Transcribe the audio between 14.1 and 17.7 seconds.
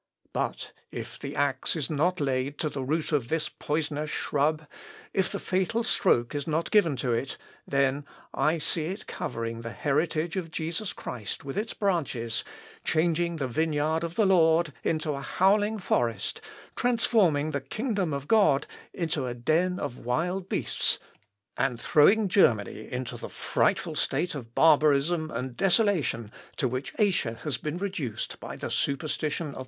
the Lord into a howling forest, transforming the